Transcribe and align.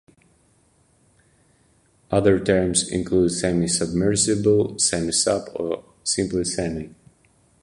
Other 2.09 2.39
terms 2.39 2.89
include 2.89 3.33
"semi-submersible", 3.33 4.79
"semi-sub", 4.79 5.43
or 5.53 5.83
simply 6.03 6.43
"semi". 6.43 6.95